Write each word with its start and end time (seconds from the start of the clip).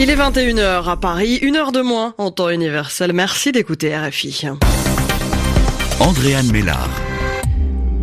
Il 0.00 0.10
est 0.10 0.16
21h 0.16 0.88
à 0.88 0.96
Paris, 0.96 1.40
une 1.42 1.56
heure 1.56 1.72
de 1.72 1.80
moins 1.80 2.14
en 2.18 2.30
temps 2.30 2.50
universel. 2.50 3.12
Merci 3.12 3.50
d'écouter 3.50 3.96
RFI. 3.96 4.46
Andréane 5.98 6.52
Mélard. 6.52 6.88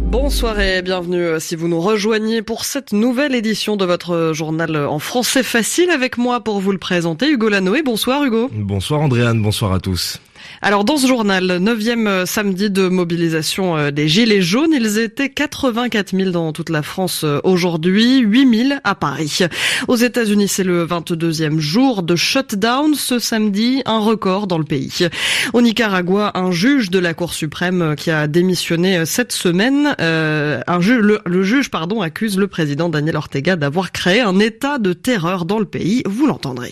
Bonsoir 0.03 0.59
et 0.59 0.81
bienvenue 0.81 1.39
si 1.39 1.55
vous 1.55 1.69
nous 1.69 1.79
rejoignez 1.79 2.41
pour 2.41 2.65
cette 2.65 2.91
nouvelle 2.91 3.33
édition 3.33 3.77
de 3.77 3.85
votre 3.85 4.31
journal 4.33 4.75
en 4.75 4.99
français 4.99 5.41
facile 5.41 5.89
avec 5.89 6.17
moi 6.17 6.41
pour 6.41 6.59
vous 6.59 6.73
le 6.73 6.77
présenter, 6.77 7.29
Hugo 7.29 7.47
Lanoé. 7.47 7.81
Bonsoir 7.81 8.23
Hugo. 8.23 8.49
Bonsoir 8.53 9.01
Andréane, 9.01 9.41
bonsoir 9.41 9.71
à 9.71 9.79
tous. 9.79 10.19
Alors 10.61 10.83
dans 10.83 10.97
ce 10.97 11.07
journal, 11.07 11.57
neuvième 11.59 12.07
euh, 12.07 12.25
samedi 12.25 12.69
de 12.69 12.87
mobilisation 12.87 13.77
euh, 13.77 13.91
des 13.91 14.07
Gilets 14.07 14.41
jaunes, 14.41 14.71
ils 14.73 14.97
étaient 14.97 15.29
84 15.29 16.15
000 16.15 16.31
dans 16.31 16.53
toute 16.53 16.69
la 16.69 16.81
France 16.81 17.21
euh, 17.23 17.39
aujourd'hui, 17.43 18.19
8 18.19 18.67
000 18.69 18.79
à 18.83 18.95
Paris. 18.95 19.39
Aux 19.87 19.95
États-Unis, 19.95 20.47
c'est 20.47 20.63
le 20.63 20.85
22e 20.85 21.59
jour 21.59 22.03
de 22.03 22.15
shutdown 22.15 22.95
ce 22.95 23.19
samedi, 23.19 23.81
un 23.85 23.99
record 23.99 24.47
dans 24.47 24.57
le 24.57 24.63
pays. 24.63 25.07
Au 25.53 25.61
Nicaragua, 25.61 26.31
un 26.35 26.51
juge 26.51 26.89
de 26.89 26.99
la 26.99 27.13
Cour 27.13 27.33
suprême 27.33 27.95
qui 27.95 28.11
a 28.11 28.27
démissionné 28.27 29.05
cette 29.05 29.31
semaine, 29.31 29.95
le, 29.99 31.19
le 31.25 31.43
juge 31.43 31.69
pardon 31.69 32.01
accuse 32.01 32.37
le 32.37 32.47
président 32.47 32.89
Daniel 32.89 33.17
Ortega 33.17 33.55
d'avoir 33.55 33.91
créé 33.91 34.21
un 34.21 34.39
état 34.39 34.77
de 34.79 34.93
terreur 34.93 35.45
dans 35.45 35.59
le 35.59 35.65
pays. 35.65 36.03
Vous 36.05 36.25
l'entendrez. 36.27 36.71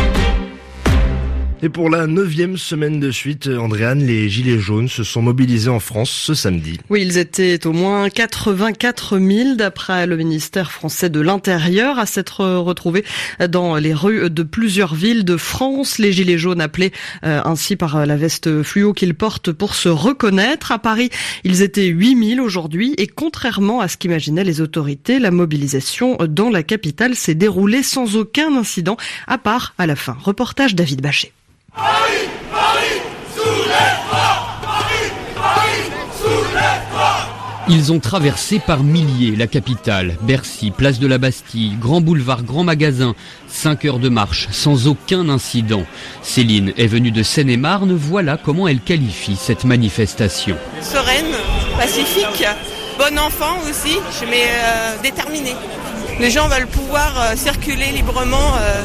Et 1.63 1.69
pour 1.69 1.91
la 1.91 2.07
neuvième 2.07 2.57
semaine 2.57 2.99
de 2.99 3.11
suite, 3.11 3.47
Andréane, 3.47 4.03
les 4.03 4.29
Gilets 4.29 4.57
jaunes 4.57 4.87
se 4.87 5.03
sont 5.03 5.21
mobilisés 5.21 5.69
en 5.69 5.79
France 5.79 6.09
ce 6.09 6.33
samedi. 6.33 6.79
Oui, 6.89 7.03
ils 7.03 7.19
étaient 7.19 7.67
au 7.67 7.71
moins 7.71 8.09
84 8.09 9.19
000 9.19 9.55
d'après 9.55 10.07
le 10.07 10.17
ministère 10.17 10.71
français 10.71 11.11
de 11.11 11.19
l'Intérieur 11.19 11.99
à 11.99 12.07
s'être 12.07 12.43
retrouvés 12.43 13.05
dans 13.47 13.75
les 13.75 13.93
rues 13.93 14.31
de 14.31 14.41
plusieurs 14.41 14.95
villes 14.95 15.23
de 15.23 15.37
France. 15.37 15.99
Les 15.99 16.11
Gilets 16.11 16.39
jaunes 16.39 16.61
appelés 16.61 16.93
euh, 17.23 17.41
ainsi 17.45 17.75
par 17.75 18.07
la 18.07 18.17
veste 18.17 18.63
fluo 18.63 18.93
qu'ils 18.93 19.13
portent 19.13 19.51
pour 19.51 19.75
se 19.75 19.89
reconnaître. 19.89 20.71
À 20.71 20.79
Paris, 20.79 21.11
ils 21.43 21.61
étaient 21.61 21.85
8 21.85 22.37
000 22.37 22.43
aujourd'hui 22.43 22.95
et 22.97 23.05
contrairement 23.05 23.81
à 23.81 23.87
ce 23.87 23.97
qu'imaginaient 23.97 24.43
les 24.43 24.61
autorités, 24.61 25.19
la 25.19 25.29
mobilisation 25.29 26.17
dans 26.27 26.49
la 26.49 26.63
capitale 26.63 27.13
s'est 27.13 27.35
déroulée 27.35 27.83
sans 27.83 28.15
aucun 28.15 28.55
incident 28.55 28.97
à 29.27 29.37
part 29.37 29.75
à 29.77 29.85
la 29.85 29.95
fin. 29.95 30.17
Reportage 30.23 30.73
David 30.73 31.01
Bachet. 31.01 31.31
Paris, 31.75 32.29
Paris, 32.51 33.01
Paris, 34.11 35.11
Paris, 35.35 35.91
Ils 37.69 37.91
ont 37.91 37.99
traversé 37.99 38.59
par 38.59 38.83
milliers 38.83 39.35
la 39.35 39.47
capitale, 39.47 40.17
Bercy, 40.21 40.71
place 40.71 40.99
de 40.99 41.07
la 41.07 41.17
Bastille, 41.17 41.77
Grand 41.79 42.01
Boulevard, 42.01 42.43
Grand 42.43 42.63
Magasin, 42.63 43.15
5 43.47 43.85
heures 43.85 43.99
de 43.99 44.09
marche, 44.09 44.49
sans 44.51 44.87
aucun 44.87 45.29
incident. 45.29 45.85
Céline 46.21 46.73
est 46.77 46.87
venue 46.87 47.11
de 47.11 47.23
Seine-et-Marne, 47.23 47.93
voilà 47.93 48.37
comment 48.37 48.67
elle 48.67 48.81
qualifie 48.81 49.37
cette 49.37 49.63
manifestation. 49.63 50.57
Sereine, 50.81 51.35
pacifique, 51.77 52.45
bon 52.97 53.17
enfant 53.17 53.57
aussi, 53.69 53.97
mais 54.29 54.43
euh, 54.47 55.01
déterminée. 55.01 55.55
Les 56.21 56.29
gens 56.29 56.47
veulent 56.47 56.67
pouvoir 56.67 57.13
euh, 57.17 57.35
circuler 57.35 57.87
librement 57.87 58.37
euh, 58.59 58.83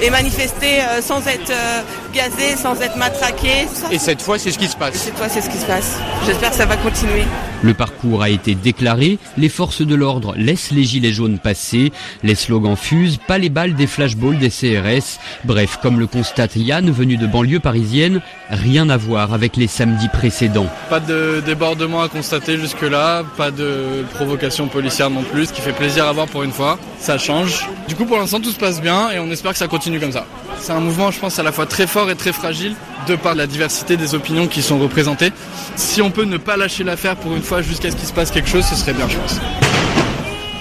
et 0.00 0.08
manifester 0.08 0.82
euh, 0.82 1.02
sans 1.02 1.26
être 1.26 1.50
euh, 1.50 1.82
gazé, 2.14 2.54
sans 2.56 2.80
être 2.80 2.96
matraqué. 2.96 3.66
Et 3.90 3.98
cette 3.98 4.22
fois, 4.22 4.38
c'est 4.38 4.52
ce 4.52 4.58
qui 4.58 4.68
se 4.68 4.76
passe. 4.76 4.94
cette 4.94 5.16
fois, 5.16 5.28
c'est 5.28 5.40
ce 5.40 5.50
qui 5.50 5.58
se 5.58 5.66
passe. 5.66 5.96
J'espère 6.24 6.50
que 6.50 6.56
ça 6.56 6.66
va 6.66 6.76
continuer. 6.76 7.24
Le 7.62 7.74
parcours 7.74 8.22
a 8.22 8.28
été 8.28 8.54
déclaré, 8.54 9.18
les 9.36 9.48
forces 9.48 9.82
de 9.82 9.94
l'ordre 9.94 10.34
laissent 10.36 10.70
les 10.70 10.84
gilets 10.84 11.12
jaunes 11.12 11.38
passer, 11.38 11.92
les 12.22 12.34
slogans 12.34 12.76
fusent, 12.76 13.18
pas 13.18 13.38
les 13.38 13.48
balles 13.48 13.74
des 13.74 13.86
flashballs 13.86 14.38
des 14.38 14.50
CRS. 14.50 15.18
Bref, 15.44 15.78
comme 15.82 15.98
le 15.98 16.06
constate 16.06 16.56
Yann, 16.56 16.90
venu 16.90 17.16
de 17.16 17.26
banlieue 17.26 17.60
parisienne, 17.60 18.20
rien 18.50 18.88
à 18.88 18.96
voir 18.96 19.32
avec 19.32 19.56
les 19.56 19.66
samedis 19.66 20.08
précédents. 20.08 20.68
Pas 20.90 21.00
de 21.00 21.42
débordement 21.44 22.02
à 22.02 22.08
constater 22.08 22.58
jusque-là, 22.58 23.24
pas 23.36 23.50
de 23.50 24.04
provocation 24.14 24.68
policière 24.68 25.10
non 25.10 25.22
plus, 25.22 25.46
ce 25.46 25.52
qui 25.52 25.60
fait 25.60 25.72
plaisir 25.72 26.06
à 26.06 26.12
voir 26.12 26.26
pour 26.26 26.42
une 26.42 26.52
fois. 26.52 26.78
Ça 26.98 27.18
change. 27.18 27.68
Du 27.88 27.94
coup, 27.94 28.04
pour 28.04 28.18
l'instant, 28.18 28.40
tout 28.40 28.50
se 28.50 28.58
passe 28.58 28.80
bien 28.80 29.10
et 29.10 29.18
on 29.18 29.30
espère 29.30 29.52
que 29.52 29.58
ça 29.58 29.68
continue 29.68 29.98
comme 29.98 30.12
ça. 30.12 30.26
C'est 30.58 30.72
un 30.72 30.80
mouvement, 30.80 31.10
je 31.10 31.20
pense, 31.20 31.38
à 31.38 31.42
la 31.42 31.52
fois 31.52 31.66
très 31.66 31.86
fort 31.86 32.10
et 32.10 32.16
très 32.16 32.32
fragile, 32.32 32.74
de 33.06 33.16
par 33.16 33.34
la 33.34 33.46
diversité 33.46 33.96
des 33.96 34.14
opinions 34.14 34.48
qui 34.48 34.62
sont 34.62 34.78
représentées. 34.78 35.32
Si 35.76 36.02
on 36.02 36.10
peut 36.10 36.24
ne 36.24 36.38
pas 36.38 36.56
lâcher 36.56 36.84
l'affaire 36.84 37.16
pour 37.16 37.36
une 37.36 37.42
fois 37.42 37.62
jusqu'à 37.62 37.90
ce 37.90 37.96
qu'il 37.96 38.08
se 38.08 38.12
passe 38.12 38.30
quelque 38.30 38.48
chose, 38.48 38.64
ce 38.64 38.74
serait 38.74 38.94
bien, 38.94 39.08
je 39.08 39.16
pense. 39.16 39.40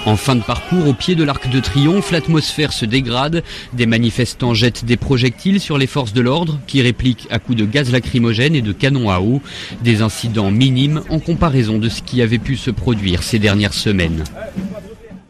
En 0.06 0.18
fin 0.18 0.36
de 0.36 0.44
parcours, 0.44 0.88
au 0.88 0.94
pied 0.94 1.16
de 1.16 1.24
l'Arc 1.24 1.50
de 1.50 1.60
Triomphe, 1.60 2.12
l'atmosphère 2.12 2.74
se 2.74 2.86
dégrade. 2.86 3.44
Des 3.74 3.88
manifestants 3.88 4.54
jettent 4.54 4.86
des 4.86 4.98
projectiles 4.98 5.60
sur 5.60 5.80
les 5.80 5.88
forces 5.88 6.14
de 6.14 6.22
l'ordre, 6.22 6.60
qui 6.68 6.84
répliquent 6.84 7.28
à 7.32 7.40
coups 7.40 7.58
de 7.58 7.66
gaz 7.66 7.92
lacrymogène 7.92 8.56
et 8.56 8.62
de 8.62 8.72
canons 8.72 9.10
à 9.10 9.20
eau. 9.20 9.42
Des 9.84 10.04
incidents 10.04 10.52
minimes 10.52 11.02
en 11.10 11.18
comparaison 11.18 11.80
de 11.80 11.90
ce 11.90 12.04
qui 12.04 12.22
avait 12.22 12.38
pu 12.38 12.56
se 12.56 12.70
produire 12.70 13.24
ces 13.24 13.40
dernières 13.40 13.74
semaines. 13.74 14.24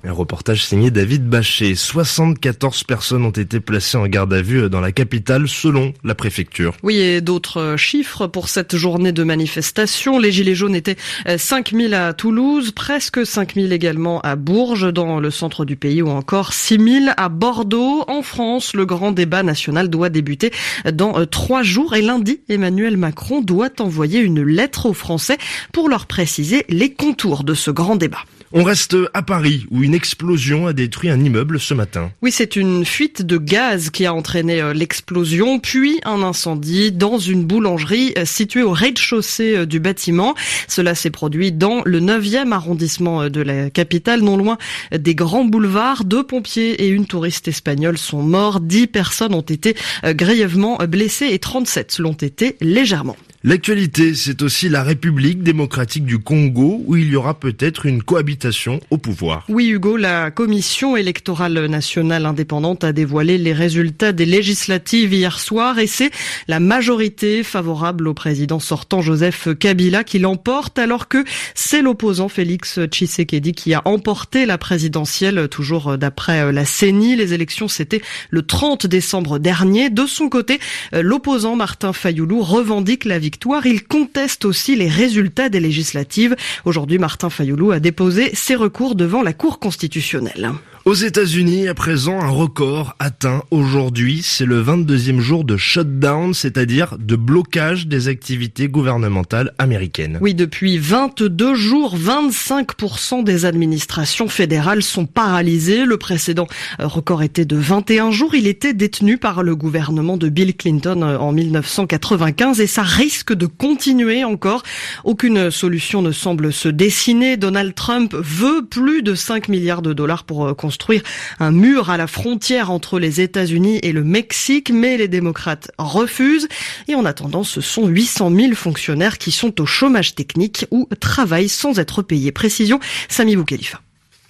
Un 0.07 0.11
reportage 0.11 0.63
signé 0.63 0.91
David 0.91 1.27
Bachet. 1.27 1.73
74 1.73 2.83
personnes 2.83 3.25
ont 3.25 3.31
été 3.31 3.59
placées 3.59 3.97
en 3.97 4.05
garde 4.05 4.31
à 4.33 4.41
vue 4.43 4.69
dans 4.69 4.79
la 4.79 4.91
capitale 4.91 5.47
selon 5.47 5.93
la 6.03 6.13
préfecture. 6.13 6.75
Oui, 6.83 6.97
et 6.97 7.21
d'autres 7.21 7.75
chiffres 7.75 8.27
pour 8.27 8.47
cette 8.47 8.75
journée 8.75 9.11
de 9.11 9.23
manifestation. 9.23 10.19
Les 10.19 10.31
Gilets 10.31 10.53
jaunes 10.53 10.75
étaient 10.75 10.97
5000 11.37 11.95
à 11.95 12.13
Toulouse, 12.13 12.69
presque 12.69 13.25
5000 13.25 13.73
également 13.73 14.21
à 14.21 14.35
Bourges, 14.35 14.93
dans 14.93 15.19
le 15.19 15.31
centre 15.31 15.65
du 15.65 15.75
pays, 15.75 16.03
ou 16.03 16.09
encore 16.09 16.53
6000 16.53 17.15
à 17.17 17.29
Bordeaux. 17.29 18.03
En 18.07 18.21
France, 18.21 18.75
le 18.75 18.85
grand 18.85 19.11
débat 19.11 19.41
national 19.41 19.89
doit 19.89 20.09
débuter 20.09 20.51
dans 20.93 21.25
trois 21.25 21.63
jours 21.63 21.95
et 21.95 22.03
lundi, 22.03 22.41
Emmanuel 22.47 22.97
Macron 22.97 23.41
doit 23.41 23.71
envoyer 23.79 24.19
une 24.19 24.43
lettre 24.43 24.85
aux 24.85 24.93
Français 24.93 25.39
pour 25.71 25.89
leur 25.89 26.05
préciser 26.05 26.63
les 26.69 26.93
contours 26.93 27.43
de 27.43 27.55
ce 27.55 27.71
grand 27.71 27.95
débat. 27.95 28.23
On 28.53 28.63
reste 28.63 28.95
à 29.13 29.21
Paris 29.21 29.65
où 29.71 29.83
une 29.83 29.95
explosion 29.95 30.67
a 30.67 30.73
détruit 30.73 31.09
un 31.09 31.19
immeuble 31.19 31.59
ce 31.59 31.73
matin. 31.73 32.11
Oui, 32.21 32.31
c'est 32.31 32.55
une 32.55 32.85
fuite 32.85 33.23
de 33.23 33.37
gaz 33.37 33.89
qui 33.89 34.05
a 34.05 34.13
entraîné 34.13 34.61
euh, 34.61 34.73
l'explosion, 34.73 35.59
puis 35.59 35.99
un 36.05 36.21
incendie 36.21 36.91
dans 36.91 37.17
une 37.17 37.43
boulangerie 37.43 38.13
euh, 38.17 38.25
située 38.25 38.63
au 38.63 38.71
rez-de-chaussée 38.71 39.57
euh, 39.57 39.65
du 39.65 39.79
bâtiment. 39.79 40.35
Cela 40.67 40.93
s'est 40.93 41.09
produit 41.09 41.51
dans 41.51 41.81
le 41.85 41.99
9e 41.99 42.51
arrondissement 42.51 43.29
de 43.29 43.41
la 43.41 43.69
capitale, 43.69 44.21
non 44.21 44.37
loin 44.37 44.57
des 44.95 45.15
grands 45.15 45.45
boulevards. 45.45 46.05
Deux 46.05 46.23
pompiers 46.23 46.83
et 46.83 46.87
une 46.87 47.07
touriste 47.07 47.47
espagnole 47.47 47.97
sont 47.97 48.21
morts. 48.21 48.59
Dix 48.59 48.87
personnes 48.87 49.33
ont 49.33 49.41
été 49.41 49.75
grièvement 50.03 50.77
blessées 50.87 51.29
et 51.31 51.39
37 51.39 51.99
l'ont 51.99 52.13
été 52.13 52.57
légèrement. 52.61 53.17
L'actualité, 53.47 54.15
c'est 54.15 54.41
aussi 54.41 54.69
la 54.69 54.81
République 54.81 55.43
démocratique 55.43 56.03
du 56.03 56.17
Congo 56.17 56.81
où 56.87 56.95
il 56.95 57.09
y 57.09 57.15
aura 57.15 57.39
peut-être 57.39 57.85
une 57.85 58.01
cohabitation 58.01 58.79
au 58.89 58.97
pouvoir. 58.97 59.45
Oui, 59.49 59.67
Hugo, 59.67 59.97
la 59.97 60.31
Commission 60.31 60.97
électorale 60.97 61.67
nationale 61.67 62.25
indépendante 62.25 62.83
a 62.83 62.91
dévoilé 62.91 63.37
les 63.37 63.53
résultats 63.53 64.13
des 64.13 64.25
législatives 64.25 65.13
hier 65.13 65.39
soir 65.39 65.77
et 65.77 65.85
c'est 65.85 66.09
la 66.47 66.59
majorité 66.59 67.43
favorable 67.43 68.07
au 68.07 68.15
président 68.15 68.59
sortant 68.59 69.01
Joseph 69.01 69.49
Kabila 69.59 70.03
qui 70.03 70.17
l'emporte 70.17 70.79
alors 70.79 71.07
que 71.07 71.23
c'est 71.53 71.83
l'opposant 71.83 72.29
Félix 72.29 72.79
Tshisekedi 72.87 73.51
qui 73.51 73.75
a 73.75 73.83
emporté 73.85 74.47
la 74.47 74.57
présidentielle 74.57 75.49
toujours 75.49 75.99
d'après 75.99 76.51
la 76.51 76.65
CENI. 76.65 77.15
Les 77.15 77.35
élections, 77.35 77.67
c'était 77.67 78.01
le 78.31 78.41
30 78.41 78.87
décembre 78.87 79.37
dernier. 79.37 79.91
De 79.91 80.07
son 80.07 80.29
côté, 80.29 80.59
l'opposant 80.93 81.55
Martin 81.55 81.93
Fayoulou 81.93 82.41
revendique 82.41 83.05
la 83.05 83.19
victoire 83.19 83.34
il 83.65 83.83
conteste 83.83 84.45
aussi 84.45 84.75
les 84.75 84.89
résultats 84.89 85.49
des 85.49 85.59
législatives. 85.59 86.35
Aujourd'hui, 86.65 86.97
Martin 86.97 87.29
Fayoulou 87.29 87.71
a 87.71 87.79
déposé 87.79 88.33
ses 88.33 88.55
recours 88.55 88.95
devant 88.95 89.21
la 89.21 89.33
Cour 89.33 89.59
constitutionnelle. 89.59 90.51
Aux 90.85 90.93
États-Unis, 90.93 91.67
à 91.67 91.73
présent, 91.73 92.21
un 92.21 92.29
record 92.29 92.95
atteint 92.99 93.41
aujourd'hui. 93.49 94.21
C'est 94.21 94.45
le 94.45 94.61
22e 94.61 95.19
jour 95.19 95.43
de 95.43 95.57
shutdown, 95.57 96.35
c'est-à-dire 96.35 96.99
de 96.99 97.15
blocage 97.15 97.87
des 97.87 98.07
activités 98.07 98.67
gouvernementales 98.67 99.51
américaines. 99.57 100.19
Oui, 100.21 100.35
depuis 100.35 100.77
22 100.77 101.55
jours, 101.55 101.97
25% 101.97 103.23
des 103.23 103.45
administrations 103.45 104.27
fédérales 104.27 104.83
sont 104.83 105.07
paralysées. 105.07 105.85
Le 105.85 105.97
précédent 105.97 106.45
euh, 106.79 106.85
record 106.85 107.23
était 107.23 107.45
de 107.45 107.55
21 107.55 108.11
jours. 108.11 108.35
Il 108.35 108.45
était 108.45 108.75
détenu 108.75 109.17
par 109.17 109.41
le 109.41 109.55
gouvernement 109.55 110.17
de 110.17 110.29
Bill 110.29 110.55
Clinton 110.55 111.01
euh, 111.01 111.17
en 111.17 111.31
1995 111.31 112.61
et 112.61 112.67
ça 112.67 112.83
risque 112.83 113.33
de 113.33 113.47
continuer 113.47 114.23
encore. 114.23 114.61
Aucune 115.03 115.49
solution 115.49 116.03
ne 116.03 116.11
semble 116.11 116.53
se 116.53 116.69
dessiner. 116.69 117.37
Donald 117.37 117.73
Trump 117.73 118.13
veut 118.13 118.63
plus 118.63 119.01
de 119.01 119.15
5 119.15 119.49
milliards 119.49 119.81
de 119.81 119.91
dollars 119.91 120.25
pour 120.25 120.45
euh, 120.45 120.53
construire 120.53 120.74
construire 120.75 121.03
un 121.39 121.51
mur 121.51 121.89
à 121.89 121.95
la 121.95 122.05
frontière 122.05 122.69
entre 122.69 122.99
les 122.99 123.21
États-Unis 123.21 123.79
et 123.81 123.93
le 123.93 124.03
Mexique, 124.03 124.71
mais 124.71 124.97
les 124.97 125.07
démocrates 125.07 125.71
refusent. 125.77 126.49
Et 126.89 126.95
en 126.95 127.05
attendant, 127.05 127.45
ce 127.45 127.61
sont 127.61 127.87
800 127.87 128.29
000 128.35 128.55
fonctionnaires 128.55 129.17
qui 129.17 129.31
sont 129.31 129.61
au 129.61 129.65
chômage 129.65 130.15
technique 130.15 130.65
ou 130.71 130.89
travaillent 130.99 131.47
sans 131.47 131.79
être 131.79 132.01
payés. 132.01 132.33
Précision, 132.33 132.81
Sami 133.07 133.37
Boukhalifa. 133.37 133.84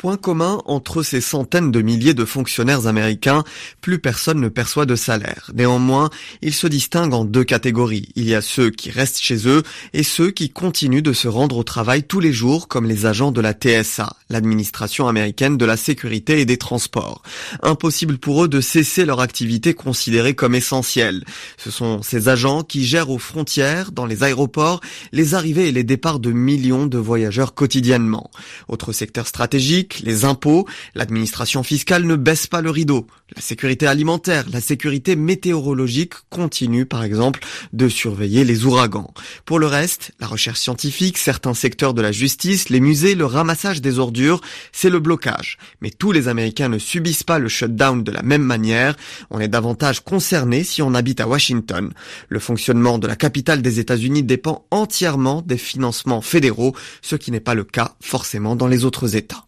Point 0.05 0.17
commun 0.17 0.61
entre 0.65 1.01
ces 1.01 1.19
centaines 1.19 1.71
de 1.71 1.81
milliers 1.81 2.13
de 2.13 2.25
fonctionnaires 2.25 2.85
américains, 2.85 3.43
plus 3.81 3.97
personne 3.97 4.39
ne 4.39 4.49
perçoit 4.49 4.85
de 4.85 4.95
salaire. 4.95 5.49
Néanmoins, 5.55 6.11
ils 6.43 6.53
se 6.53 6.67
distinguent 6.67 7.15
en 7.15 7.25
deux 7.25 7.43
catégories. 7.43 8.09
Il 8.15 8.29
y 8.29 8.35
a 8.35 8.41
ceux 8.43 8.69
qui 8.69 8.91
restent 8.91 9.19
chez 9.19 9.47
eux 9.47 9.63
et 9.93 10.03
ceux 10.03 10.29
qui 10.29 10.51
continuent 10.51 11.01
de 11.01 11.11
se 11.11 11.27
rendre 11.27 11.57
au 11.57 11.63
travail 11.63 12.03
tous 12.03 12.19
les 12.19 12.33
jours 12.33 12.67
comme 12.67 12.85
les 12.85 13.07
agents 13.07 13.31
de 13.31 13.41
la 13.41 13.53
TSA, 13.53 14.15
l'administration 14.29 15.07
américaine 15.07 15.57
de 15.57 15.65
la 15.65 15.75
sécurité 15.75 16.39
et 16.39 16.45
des 16.45 16.57
transports. 16.57 17.23
Impossible 17.63 18.19
pour 18.19 18.43
eux 18.43 18.47
de 18.47 18.61
cesser 18.61 19.05
leur 19.05 19.21
activité 19.21 19.73
considérée 19.73 20.35
comme 20.35 20.53
essentielle. 20.53 21.25
Ce 21.57 21.71
sont 21.71 22.03
ces 22.03 22.29
agents 22.29 22.61
qui 22.61 22.85
gèrent 22.85 23.09
aux 23.09 23.17
frontières, 23.17 23.91
dans 23.91 24.05
les 24.05 24.21
aéroports, 24.21 24.81
les 25.13 25.33
arrivées 25.33 25.69
et 25.69 25.71
les 25.71 25.83
départs 25.83 26.19
de 26.19 26.31
millions 26.31 26.85
de 26.85 26.99
voyageurs 26.99 27.55
quotidiennement. 27.55 28.29
Autre 28.67 28.93
secteur 28.93 29.25
stratégique, 29.25 29.94
les 30.01 30.25
impôts, 30.25 30.67
l'administration 30.95 31.63
fiscale 31.63 32.05
ne 32.05 32.15
baisse 32.15 32.47
pas 32.47 32.61
le 32.61 32.69
rideau. 32.69 33.07
La 33.35 33.41
sécurité 33.41 33.87
alimentaire, 33.87 34.45
la 34.51 34.61
sécurité 34.61 35.15
météorologique 35.15 36.13
continue 36.29 36.85
par 36.85 37.03
exemple 37.03 37.39
de 37.73 37.89
surveiller 37.89 38.43
les 38.43 38.65
ouragans. 38.65 39.13
Pour 39.45 39.59
le 39.59 39.65
reste, 39.65 40.11
la 40.19 40.27
recherche 40.27 40.59
scientifique, 40.59 41.17
certains 41.17 41.53
secteurs 41.53 41.93
de 41.93 42.01
la 42.01 42.11
justice, 42.11 42.69
les 42.69 42.79
musées, 42.79 43.15
le 43.15 43.25
ramassage 43.25 43.81
des 43.81 43.99
ordures, 43.99 44.41
c'est 44.71 44.89
le 44.89 44.99
blocage. 44.99 45.57
Mais 45.81 45.89
tous 45.89 46.11
les 46.11 46.27
Américains 46.27 46.69
ne 46.69 46.77
subissent 46.77 47.23
pas 47.23 47.39
le 47.39 47.49
shutdown 47.49 48.03
de 48.03 48.11
la 48.11 48.21
même 48.21 48.43
manière. 48.43 48.95
On 49.31 49.39
est 49.39 49.47
davantage 49.47 50.01
concerné 50.01 50.63
si 50.63 50.81
on 50.81 50.93
habite 50.93 51.19
à 51.19 51.27
Washington. 51.27 51.91
Le 52.29 52.39
fonctionnement 52.39 52.99
de 52.99 53.07
la 53.07 53.15
capitale 53.15 53.61
des 53.61 53.79
États-Unis 53.79 54.23
dépend 54.23 54.65
entièrement 54.71 55.41
des 55.41 55.57
financements 55.57 56.21
fédéraux, 56.21 56.75
ce 57.01 57.15
qui 57.15 57.31
n'est 57.31 57.39
pas 57.39 57.55
le 57.55 57.63
cas 57.63 57.95
forcément 58.01 58.55
dans 58.55 58.67
les 58.67 58.85
autres 58.85 59.15
États. 59.15 59.45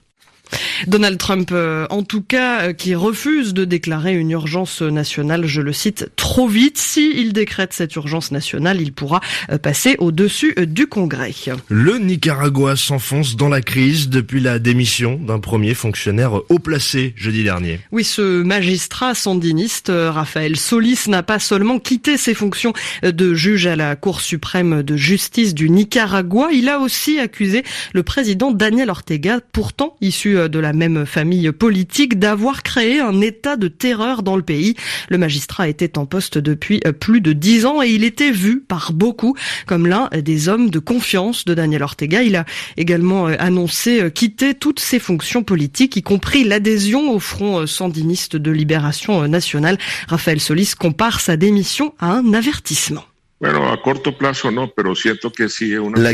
Donald 0.86 1.18
Trump, 1.18 1.50
euh, 1.52 1.88
en 1.90 2.04
tout 2.04 2.22
cas, 2.22 2.62
euh, 2.62 2.74
qui 2.74 2.96
refuse 2.96 3.54
de 3.54 3.66
déclarer 3.66 4.16
une 4.16 4.32
urgence 4.32 4.82
nationale, 4.82 5.46
je 5.46 5.62
le 5.62 5.74
cite, 5.74 6.10
trop 6.16 6.48
vite. 6.48 6.78
S'il 6.78 7.34
décrète 7.34 7.74
cette 7.74 7.96
urgence 7.96 8.32
nationale, 8.32 8.82
il 8.82 8.94
pourra 8.94 9.22
euh, 9.52 9.58
passer 9.58 9.96
au-dessus 10.00 10.54
du 10.68 10.88
Congrès. 10.88 11.34
Le 11.68 11.98
Nicaragua 11.98 12.76
s'enfonce 12.76 13.36
dans 13.36 13.50
la 13.50 13.62
crise 13.62 14.10
depuis 14.10 14.40
la 14.40 14.60
démission 14.60 15.16
d'un 15.16 15.40
premier 15.40 15.74
fonctionnaire 15.74 16.42
haut 16.50 16.60
placé 16.60 17.14
jeudi 17.18 17.44
dernier. 17.44 17.80
Oui, 17.92 18.04
ce 18.04 18.44
magistrat 18.44 19.16
sandiniste, 19.16 19.92
Raphaël 19.94 20.56
Solis, 20.56 21.06
n'a 21.08 21.24
pas 21.24 21.40
seulement 21.40 21.80
quitté 21.80 22.18
ses 22.18 22.34
fonctions 22.34 22.74
de 23.04 23.34
juge 23.34 23.68
à 23.68 23.76
la 23.76 23.96
Cour 23.96 24.22
suprême 24.22 24.84
de 24.84 24.96
justice 24.96 25.54
du 25.54 25.70
Nicaragua, 25.70 26.50
il 26.54 26.70
a 26.70 26.80
aussi 26.80 27.20
accusé 27.20 27.64
le 27.94 28.04
président 28.04 28.52
Daniel 28.52 28.90
Ortega, 28.90 29.40
pourtant 29.52 29.96
issu 30.02 30.37
de 30.38 30.60
la 30.60 30.74
même 30.74 31.06
famille 31.06 31.52
politique 31.52 32.20
d'avoir 32.20 32.64
créé 32.64 33.00
un 33.00 33.22
état 33.22 33.56
de 33.56 33.68
terreur 33.68 34.24
dans 34.24 34.36
le 34.36 34.44
pays. 34.44 34.76
Le 35.10 35.18
magistrat 35.18 35.68
était 35.68 35.98
en 35.98 36.06
poste 36.06 36.38
depuis 36.38 36.80
euh, 36.86 36.92
plus 36.92 37.22
de 37.22 37.34
dix 37.34 37.66
ans 37.66 37.82
et 37.82 37.90
il 37.90 38.04
était 38.04 38.32
vu 38.32 38.62
par 38.62 38.94
beaucoup 38.94 39.36
comme 39.66 39.88
l'un 39.88 40.10
des 40.14 40.50
hommes 40.50 40.70
de 40.70 40.80
confiance 40.80 41.46
de 41.46 41.54
Daniel 41.54 41.84
Ortega. 41.84 42.22
Il 42.22 42.36
a 42.36 42.46
également 42.78 43.28
euh, 43.28 43.36
annoncé 43.40 44.02
euh, 44.02 44.10
quitter 44.10 44.54
toutes 44.54 44.80
ses 44.80 45.00
fonctions 45.00 45.44
politiques, 45.44 45.96
y 45.96 46.04
compris 46.04 46.44
l'adhésion 46.44 47.12
au 47.12 47.20
Front 47.20 47.66
sandiniste 47.68 48.36
de 48.36 48.52
libération 48.52 49.28
nationale. 49.28 49.78
Raphaël 50.08 50.40
Solis 50.40 50.74
compare 50.78 51.20
sa 51.20 51.38
démission 51.38 51.94
à 52.00 52.12
un 52.12 52.34
avertissement. 52.34 53.04
La 53.40 53.54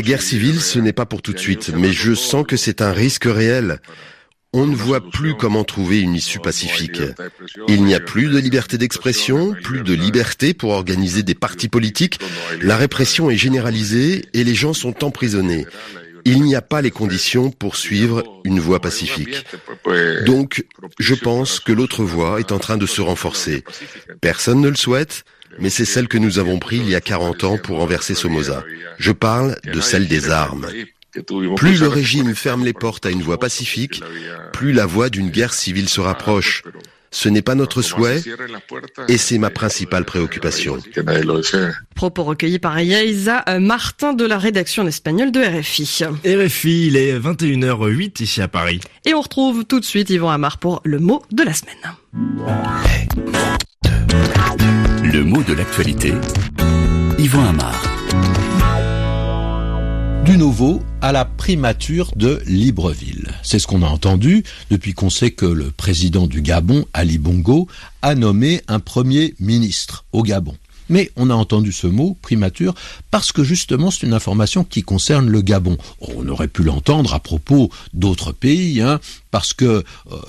guerre 0.02 0.22
civile, 0.22 0.60
ce 0.60 0.78
n'est 0.78 0.92
pas 0.92 1.06
pour 1.06 1.22
tout 1.22 1.32
de 1.32 1.38
suite, 1.38 1.72
mais 1.74 1.92
je 1.92 2.14
sens 2.14 2.44
que 2.46 2.56
c'est 2.56 2.82
un 2.82 2.92
risque 2.92 3.24
réel. 3.24 3.80
On 4.56 4.66
ne 4.66 4.76
voit 4.76 5.00
plus 5.10 5.34
comment 5.34 5.64
trouver 5.64 6.00
une 6.00 6.14
issue 6.14 6.38
pacifique. 6.38 7.02
Il 7.66 7.84
n'y 7.84 7.92
a 7.92 7.98
plus 7.98 8.28
de 8.28 8.38
liberté 8.38 8.78
d'expression, 8.78 9.52
plus 9.52 9.82
de 9.82 9.92
liberté 9.92 10.54
pour 10.54 10.70
organiser 10.70 11.24
des 11.24 11.34
partis 11.34 11.68
politiques. 11.68 12.20
La 12.62 12.76
répression 12.76 13.30
est 13.30 13.36
généralisée 13.36 14.26
et 14.32 14.44
les 14.44 14.54
gens 14.54 14.72
sont 14.72 15.02
emprisonnés. 15.02 15.66
Il 16.24 16.42
n'y 16.42 16.54
a 16.54 16.62
pas 16.62 16.82
les 16.82 16.92
conditions 16.92 17.50
pour 17.50 17.74
suivre 17.74 18.22
une 18.44 18.60
voie 18.60 18.80
pacifique. 18.80 19.44
Donc, 20.24 20.64
je 21.00 21.16
pense 21.16 21.58
que 21.58 21.72
l'autre 21.72 22.04
voie 22.04 22.38
est 22.38 22.52
en 22.52 22.60
train 22.60 22.76
de 22.76 22.86
se 22.86 23.00
renforcer. 23.00 23.64
Personne 24.20 24.60
ne 24.60 24.68
le 24.68 24.76
souhaite, 24.76 25.24
mais 25.58 25.68
c'est 25.68 25.84
celle 25.84 26.06
que 26.06 26.16
nous 26.16 26.38
avons 26.38 26.60
prise 26.60 26.82
il 26.84 26.90
y 26.90 26.94
a 26.94 27.00
40 27.00 27.42
ans 27.42 27.58
pour 27.58 27.78
renverser 27.78 28.14
Somoza. 28.14 28.62
Je 28.98 29.10
parle 29.10 29.56
de 29.64 29.80
celle 29.80 30.06
des 30.06 30.30
armes. 30.30 30.68
Plus 31.56 31.80
le 31.80 31.88
régime 31.88 32.34
ferme 32.34 32.64
les 32.64 32.72
portes 32.72 33.06
à 33.06 33.10
une 33.10 33.22
voie 33.22 33.38
pacifique, 33.38 34.02
plus 34.52 34.72
la 34.72 34.86
voie 34.86 35.10
d'une 35.10 35.30
guerre 35.30 35.54
civile 35.54 35.88
se 35.88 36.00
rapproche. 36.00 36.62
Ce 37.14 37.28
n'est 37.28 37.42
pas 37.42 37.54
notre 37.54 37.80
souhait 37.80 38.20
et 39.06 39.18
c'est 39.18 39.38
ma 39.38 39.50
principale 39.50 40.04
préoccupation. 40.04 40.78
Propos 41.94 42.24
recueillis 42.24 42.58
par 42.58 42.80
Yaïza 42.80 43.44
Martin 43.60 44.14
de 44.14 44.24
la 44.24 44.36
rédaction 44.36 44.84
espagnole 44.88 45.30
de 45.30 45.40
RFI. 45.40 46.00
RFI, 46.26 46.88
il 46.88 46.96
est 46.96 47.16
21h08 47.16 48.20
ici 48.20 48.42
à 48.42 48.48
Paris. 48.48 48.80
Et 49.04 49.14
on 49.14 49.20
retrouve 49.20 49.64
tout 49.64 49.78
de 49.78 49.84
suite 49.84 50.10
Yvan 50.10 50.30
Amar 50.30 50.58
pour 50.58 50.80
le 50.84 50.98
mot 50.98 51.22
de 51.30 51.44
la 51.44 51.52
semaine. 51.52 51.76
Le 55.04 55.22
mot 55.22 55.44
de 55.44 55.52
l'actualité, 55.52 56.14
Yvan 57.18 57.44
Amar 57.46 57.80
du 60.24 60.38
nouveau 60.38 60.80
à 61.02 61.12
la 61.12 61.26
primature 61.26 62.10
de 62.16 62.40
Libreville. 62.46 63.28
C'est 63.42 63.58
ce 63.58 63.66
qu'on 63.66 63.82
a 63.82 63.86
entendu 63.86 64.42
depuis 64.70 64.94
qu'on 64.94 65.10
sait 65.10 65.32
que 65.32 65.44
le 65.44 65.70
président 65.70 66.26
du 66.26 66.40
Gabon, 66.40 66.86
Ali 66.94 67.18
Bongo, 67.18 67.68
a 68.00 68.14
nommé 68.14 68.62
un 68.66 68.80
premier 68.80 69.34
ministre 69.38 70.06
au 70.12 70.22
Gabon. 70.22 70.56
Mais 70.88 71.10
on 71.16 71.28
a 71.28 71.34
entendu 71.34 71.72
ce 71.72 71.86
mot, 71.86 72.16
primature, 72.22 72.74
parce 73.10 73.32
que 73.32 73.44
justement 73.44 73.90
c'est 73.90 74.06
une 74.06 74.14
information 74.14 74.64
qui 74.64 74.82
concerne 74.82 75.28
le 75.28 75.42
Gabon. 75.42 75.76
On 76.00 76.26
aurait 76.28 76.48
pu 76.48 76.62
l'entendre 76.62 77.12
à 77.12 77.20
propos 77.20 77.70
d'autres 77.92 78.32
pays, 78.32 78.80
hein, 78.80 79.00
parce 79.30 79.52
que 79.52 79.64
euh, 79.64 79.82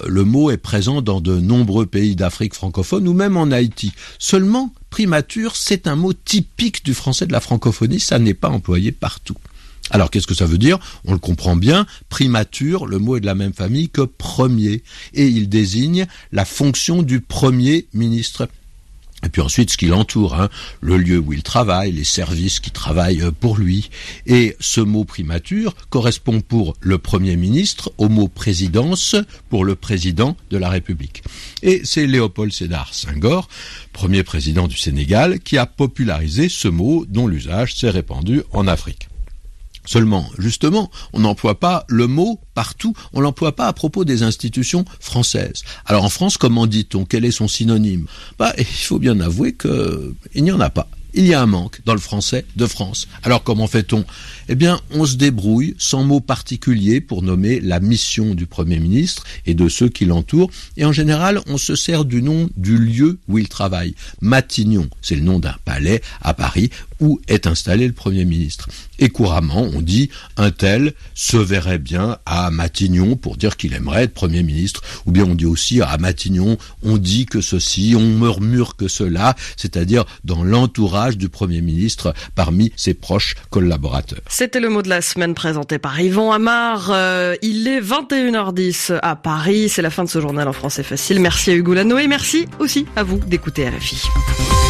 le 0.08 0.26
mot 0.26 0.52
est 0.52 0.58
présent 0.58 1.02
dans 1.02 1.22
de 1.22 1.40
nombreux 1.40 1.86
pays 1.86 2.18
d'Afrique 2.18 2.54
francophone 2.54 3.08
ou 3.08 3.14
même 3.14 3.38
en 3.38 3.50
Haïti. 3.52 3.94
Seulement, 4.20 4.74
primature, 4.90 5.56
c'est 5.56 5.88
un 5.88 5.96
mot 5.96 6.12
typique 6.12 6.84
du 6.84 6.94
français 6.94 7.28
de 7.28 7.32
la 7.32 7.40
francophonie, 7.40 8.02
ça 8.02 8.20
n'est 8.20 8.34
pas 8.34 8.50
employé 8.50 8.92
partout. 8.92 9.38
Alors 9.92 10.10
qu'est-ce 10.10 10.28
que 10.28 10.34
ça 10.34 10.46
veut 10.46 10.58
dire? 10.58 10.80
On 11.06 11.14
le 11.14 11.20
comprend 11.20 11.56
bien, 11.56 11.86
primature, 12.10 12.86
le 12.86 12.98
mot 12.98 13.18
est 13.18 13.22
de 13.22 13.26
la 13.26 13.36
même 13.36 13.54
famille 13.54 13.90
que 13.90 14.02
premier, 14.02 14.84
et 15.14 15.28
il 15.28 15.48
désigne 15.48 16.08
la 16.32 16.46
fonction 16.46 17.04
du 17.04 17.22
premier 17.22 17.88
ministre. 17.94 18.48
Et 19.24 19.30
puis 19.30 19.42
ensuite, 19.42 19.72
ce 19.72 19.78
qui 19.78 19.88
l'entoure, 19.88 20.36
hein, 20.36 20.50
le 20.82 20.98
lieu 20.98 21.18
où 21.18 21.34
il 21.34 21.42
travaille, 21.42 21.92
les 21.92 22.04
services 22.04 22.60
qui 22.60 22.70
travaillent 22.70 23.24
euh, 23.24 23.32
pour 23.32 23.58
lui. 23.58 23.90
Et 24.28 24.56
ce 24.60 24.82
mot 24.82 25.04
primature 25.04 25.74
correspond 25.90 26.42
pour 26.42 26.76
le 26.80 26.98
Premier 27.00 27.36
ministre 27.36 27.92
au 27.98 28.08
mot 28.08 28.28
présidence 28.28 29.16
pour 29.50 29.66
le 29.66 29.76
président 29.76 30.38
de 30.52 30.58
la 30.58 30.70
République. 30.70 31.24
Et 31.64 31.82
c'est 31.86 32.06
Léopold 32.06 32.54
Sédar 32.54 32.94
Senghor, 32.94 33.48
premier 33.94 34.22
président 34.24 34.68
du 34.68 34.78
Sénégal, 34.78 35.40
qui 35.40 35.58
a 35.58 35.66
popularisé 35.66 36.48
ce 36.48 36.68
mot 36.68 37.06
dont 37.08 37.28
l'usage 37.28 37.76
s'est 37.76 37.90
répandu 37.90 38.44
en 38.52 38.68
Afrique. 38.68 39.08
Seulement, 39.86 40.30
justement, 40.38 40.92
on 41.14 41.20
n'emploie 41.20 41.60
pas 41.60 41.86
le 41.88 42.08
mot 42.08 42.40
partout, 42.54 42.94
on 43.14 43.22
l'emploie 43.22 43.56
pas 43.56 43.68
à 43.68 43.74
propos 43.74 44.06
des 44.06 44.24
institutions 44.24 44.86
françaises. 45.00 45.64
Alors 45.86 46.04
en 46.04 46.10
France, 46.10 46.38
comment 46.38 46.68
dit-on? 46.68 47.06
Quel 47.06 47.26
est 47.26 47.32
son 47.32 47.48
synonyme? 47.48 48.06
Bah, 48.40 48.54
il 48.58 48.66
faut 48.66 49.00
bien 49.00 49.20
avouer 49.20 49.54
qu'il 49.54 50.44
n'y 50.44 50.52
en 50.52 50.60
a 50.60 50.70
pas 50.70 50.88
il 51.16 51.26
y 51.26 51.34
a 51.34 51.42
un 51.42 51.46
manque 51.46 51.82
dans 51.86 51.94
le 51.94 52.00
français 52.00 52.46
de 52.56 52.68
France. 52.68 53.08
Alors 53.24 53.44
comment 53.44 53.68
fait-on? 53.68 54.06
Eh 54.50 54.56
bien, 54.56 54.80
on 54.92 55.06
se 55.06 55.16
débrouille 55.16 55.76
sans 55.80 56.04
mot 56.04 56.20
particulier 56.20 57.02
pour 57.02 57.22
nommer 57.22 57.60
la 57.62 57.80
mission 57.80 58.36
du 58.36 58.46
Premier 58.46 58.80
ministre 58.80 59.24
et 59.46 59.54
de 59.54 59.70
ceux 59.70 59.90
qui 59.90 60.06
l'entourent. 60.06 60.52
Et 60.78 60.86
en 60.86 60.92
général, 60.92 61.42
on 61.48 61.58
se 61.58 61.76
sert 61.76 62.06
du 62.06 62.22
nom 62.22 62.50
du 62.58 62.78
lieu 62.78 63.18
où 63.28 63.40
il 63.40 63.48
travaille. 63.48 63.96
Matignon, 64.22 64.90
c'est 65.02 65.16
le 65.16 65.22
nom 65.22 65.40
d'un 65.40 65.56
palais 65.64 66.02
à 66.22 66.34
Paris 66.34 66.70
où 67.00 67.20
est 67.28 67.48
installé 67.48 67.88
le 67.88 67.94
Premier 67.94 68.26
ministre. 68.26 68.70
Et 69.00 69.10
couramment, 69.10 69.62
on 69.74 69.82
dit 69.82 70.10
un 70.38 70.52
tel 70.52 70.94
se 71.14 71.38
verrait 71.38 71.78
bien 71.78 72.18
à 72.26 72.50
Matignon 72.50 73.16
pour 73.16 73.38
dire 73.38 73.58
qu'il 73.58 73.74
aimerait 73.74 74.04
être 74.04 74.14
Premier 74.14 74.44
ministre, 74.44 74.82
ou 75.06 75.12
bien 75.12 75.26
on 75.26 75.36
dit 75.36 75.46
aussi 75.46 75.82
à 75.82 75.98
Matignon, 75.98 76.58
on 76.84 76.98
dit 76.98 77.26
que 77.26 77.42
ceci, 77.42 77.94
on 77.98 78.02
murmure 78.02 78.76
que 78.76 78.88
cela, 78.88 79.36
c'est-à-dire 79.58 80.06
dans 80.24 80.44
l'entourage 80.44 81.18
du 81.18 81.30
Premier 81.30 81.62
ministre 81.62 82.14
parmi 82.36 82.72
ses 82.76 82.94
proches 82.94 83.36
collaborateurs. 83.50 84.22
C'était 84.30 84.60
le 84.60 84.70
mot 84.70 84.82
de 84.82 84.90
la 84.90 85.02
semaine 85.02 85.34
présenté 85.34 85.78
par 85.78 86.00
Yvan 86.00 86.32
Amar. 86.32 86.90
Euh, 86.92 87.36
il 87.42 87.68
est 87.68 87.82
21h10 87.82 89.00
à 89.02 89.16
Paris. 89.16 89.70
C'est 89.70 89.82
la 89.82 89.90
fin 89.90 90.04
de 90.04 90.10
ce 90.10 90.22
journal 90.22 90.48
en 90.48 90.54
français 90.54 90.84
facile. 90.84 91.20
Merci 91.20 91.52
à 91.52 91.56
Hugo 91.56 91.74
Lano 91.74 91.98
et 91.98 92.08
merci 92.08 92.48
aussi 92.60 92.86
à 92.96 93.04
vous 93.04 93.18
d'écouter 93.18 93.70
RFI. 93.70 94.65